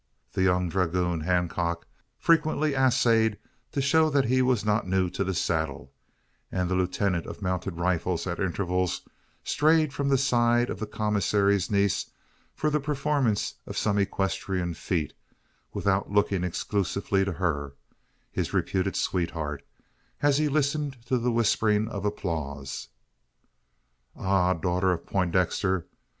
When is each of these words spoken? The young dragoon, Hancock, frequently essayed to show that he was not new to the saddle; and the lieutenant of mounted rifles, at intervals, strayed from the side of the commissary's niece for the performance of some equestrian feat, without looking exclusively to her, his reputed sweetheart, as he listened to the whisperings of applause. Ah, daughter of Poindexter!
The 0.31 0.41
young 0.41 0.67
dragoon, 0.67 1.19
Hancock, 1.21 1.85
frequently 2.17 2.73
essayed 2.73 3.37
to 3.71 3.83
show 3.83 4.09
that 4.09 4.25
he 4.25 4.41
was 4.41 4.65
not 4.65 4.87
new 4.87 5.11
to 5.11 5.23
the 5.23 5.35
saddle; 5.35 5.93
and 6.51 6.67
the 6.67 6.73
lieutenant 6.73 7.27
of 7.27 7.43
mounted 7.43 7.75
rifles, 7.77 8.25
at 8.25 8.39
intervals, 8.39 9.03
strayed 9.43 9.93
from 9.93 10.09
the 10.09 10.17
side 10.17 10.71
of 10.71 10.79
the 10.79 10.87
commissary's 10.87 11.69
niece 11.69 12.09
for 12.55 12.71
the 12.71 12.79
performance 12.79 13.53
of 13.67 13.77
some 13.77 13.99
equestrian 13.99 14.73
feat, 14.73 15.13
without 15.71 16.09
looking 16.09 16.43
exclusively 16.43 17.23
to 17.23 17.33
her, 17.33 17.75
his 18.31 18.53
reputed 18.55 18.95
sweetheart, 18.95 19.63
as 20.23 20.39
he 20.39 20.49
listened 20.49 20.97
to 21.05 21.19
the 21.19 21.31
whisperings 21.31 21.91
of 21.91 22.05
applause. 22.05 22.87
Ah, 24.15 24.55
daughter 24.55 24.91
of 24.91 25.05
Poindexter! 25.05 25.85